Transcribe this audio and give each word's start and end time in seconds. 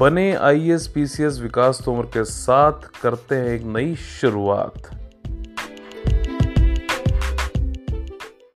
बने 0.00 0.32
I 0.34 0.70
S 0.70 0.86
P 0.88 1.06
C 1.06 1.22
S 1.22 1.38
Vikas 1.40 1.80
Tomar 1.84 2.04
के 2.12 2.24
साथ 2.24 2.88
करते 3.02 3.34
हैं 3.34 3.48
एक 3.54 3.62
नई 3.66 3.94
शुरुआत। 3.96 5.01